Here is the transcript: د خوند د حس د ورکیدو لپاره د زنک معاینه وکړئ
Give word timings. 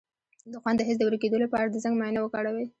د 0.51 0.53
خوند 0.61 0.77
د 0.79 0.83
حس 0.87 0.97
د 0.99 1.03
ورکیدو 1.09 1.37
لپاره 1.45 1.67
د 1.69 1.75
زنک 1.83 1.95
معاینه 1.99 2.19
وکړئ 2.21 2.65